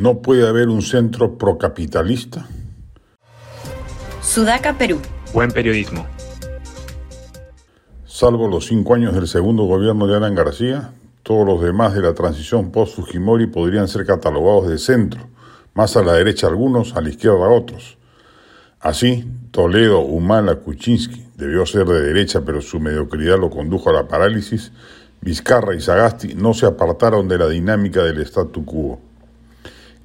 [0.00, 2.46] ¿No puede haber un centro procapitalista?
[4.22, 4.98] Sudaca, Perú.
[5.34, 6.06] Buen periodismo.
[8.06, 12.14] Salvo los cinco años del segundo gobierno de Alan García, todos los demás de la
[12.14, 15.20] transición post-Fujimori podrían ser catalogados de centro,
[15.74, 17.98] más a la derecha algunos, a la izquierda otros.
[18.80, 24.08] Así, Toledo, Humala, Kuczynski debió ser de derecha, pero su mediocridad lo condujo a la
[24.08, 24.72] parálisis.
[25.20, 29.09] Vizcarra y Sagasti no se apartaron de la dinámica del statu quo.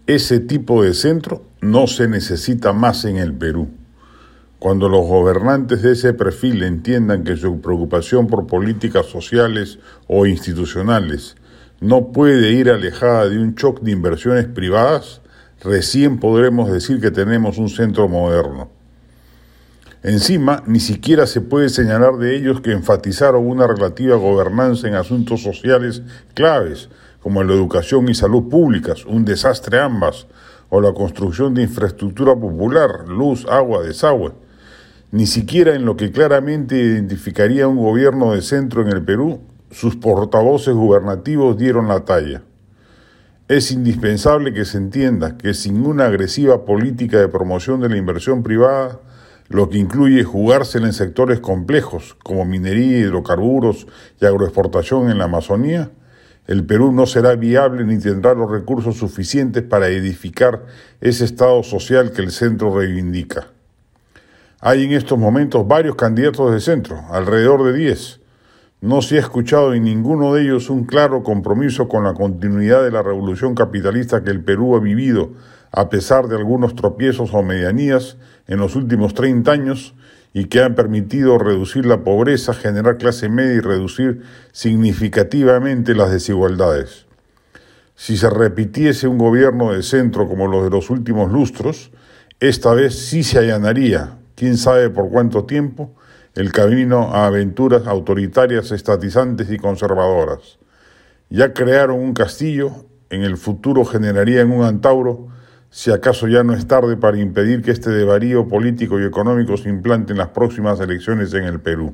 [0.08, 3.70] Ese tipo de centro no se necesita más en el Perú.
[4.60, 11.38] Cuando los gobernantes de ese perfil entiendan que su preocupación por políticas sociales o institucionales
[11.82, 15.22] no puede ir alejada de un shock de inversiones privadas,
[15.64, 18.70] recién podremos decir que tenemos un centro moderno.
[20.04, 25.42] Encima, ni siquiera se puede señalar de ellos que enfatizaron una relativa gobernanza en asuntos
[25.42, 26.04] sociales
[26.36, 26.90] claves,
[27.26, 30.28] como la educación y salud públicas, un desastre ambas,
[30.70, 34.34] o la construcción de infraestructura popular, luz, agua, desagüe.
[35.12, 39.96] Ni siquiera en lo que claramente identificaría un gobierno de centro en el Perú, sus
[39.96, 42.44] portavoces gubernativos dieron la talla.
[43.48, 48.44] Es indispensable que se entienda que sin una agresiva política de promoción de la inversión
[48.44, 49.00] privada,
[49.50, 53.88] lo que incluye jugársela en sectores complejos como minería, hidrocarburos
[54.22, 55.90] y agroexportación en la Amazonía,
[56.48, 60.66] el Perú no será viable ni tendrá los recursos suficientes para edificar
[61.02, 63.48] ese Estado social que el centro reivindica.
[64.62, 68.22] Hay en estos momentos varios candidatos de centro, alrededor de 10.
[68.82, 72.92] No se ha escuchado en ninguno de ellos un claro compromiso con la continuidad de
[72.92, 75.32] la revolución capitalista que el Perú ha vivido,
[75.72, 78.18] a pesar de algunos tropiezos o medianías
[78.48, 79.96] en los últimos 30 años
[80.36, 87.06] y que han permitido reducir la pobreza, generar clase media y reducir significativamente las desigualdades.
[87.96, 91.90] Si se repitiese un gobierno de centro como los de los últimos lustros,
[92.42, 95.96] esta vez sí se allanaría, quién sabe por cuánto tiempo,
[96.34, 100.60] el camino a aventuras autoritarias, estatizantes y conservadoras.
[101.30, 102.74] Ya crearon un castillo,
[103.10, 105.30] en el futuro generarían un antauro,
[105.76, 109.68] si acaso ya no es tarde para impedir que este devarío político y económico se
[109.68, 111.94] implante en las próximas elecciones en el Perú.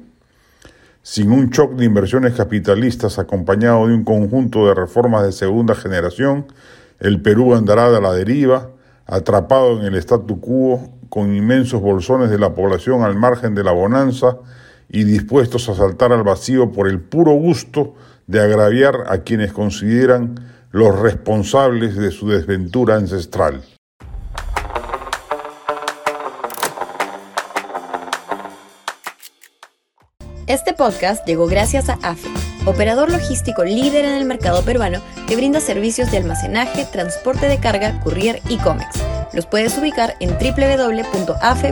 [1.01, 6.45] Sin un shock de inversiones capitalistas acompañado de un conjunto de reformas de segunda generación,
[6.99, 8.69] el Perú andará a la deriva,
[9.07, 13.71] atrapado en el statu quo, con inmensos bolsones de la población al margen de la
[13.71, 14.37] bonanza
[14.89, 17.95] y dispuestos a saltar al vacío por el puro gusto
[18.27, 20.35] de agraviar a quienes consideran
[20.71, 23.63] los responsables de su desventura ancestral.
[30.47, 32.27] Este podcast llegó gracias a AFE,
[32.65, 38.01] operador logístico líder en el mercado peruano que brinda servicios de almacenaje, transporte de carga,
[38.01, 39.01] courier y cómics.
[39.33, 41.69] Los puedes ubicar en www.afe.pe.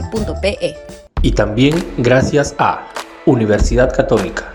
[1.20, 2.86] Y también gracias a
[3.26, 4.54] Universidad Católica,